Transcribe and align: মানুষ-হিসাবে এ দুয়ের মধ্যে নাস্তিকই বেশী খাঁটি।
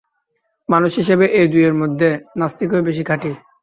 মানুষ-হিসাবে 0.69 1.25
এ 1.33 1.51
দুয়ের 1.51 1.75
মধ্যে 1.81 2.09
নাস্তিকই 2.37 2.85
বেশী 2.87 3.03
খাঁটি। 3.03 3.31